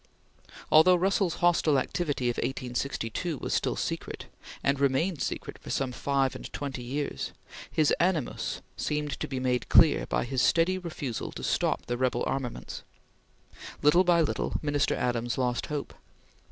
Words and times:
Although 0.71 0.95
Russell's 0.95 1.35
hostile 1.45 1.77
activity 1.77 2.27
of 2.31 2.37
1862 2.37 3.37
was 3.37 3.53
still 3.53 3.75
secret 3.75 4.25
and 4.63 4.79
remained 4.79 5.21
secret 5.21 5.59
for 5.59 5.69
some 5.69 5.91
five 5.91 6.35
and 6.35 6.51
twenty 6.51 6.81
years 6.81 7.33
his 7.71 7.91
animus 7.99 8.63
seemed 8.75 9.19
to 9.19 9.27
be 9.27 9.39
made 9.39 9.69
clear 9.69 10.07
by 10.07 10.23
his 10.23 10.41
steady 10.41 10.79
refusal 10.79 11.31
to 11.33 11.43
stop 11.43 11.85
the 11.85 11.97
rebel 11.97 12.23
armaments. 12.25 12.81
Little 13.83 14.03
by 14.03 14.21
little, 14.21 14.55
Minister 14.63 14.95
Adams 14.95 15.37
lost 15.37 15.67
hope. 15.67 15.93